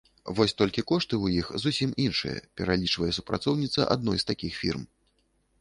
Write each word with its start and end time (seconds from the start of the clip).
Вось 0.37 0.55
толькі 0.61 0.83
кошты 0.91 1.13
ў 1.23 1.43
іх 1.43 1.51
зусім 1.65 1.93
іншыя, 2.05 2.41
пералічвае 2.63 3.11
супрацоўніца 3.19 3.89
адной 3.97 4.17
з 4.25 4.29
такіх 4.31 4.53
фірм. 4.65 4.83